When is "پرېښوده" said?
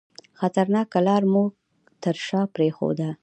2.55-3.09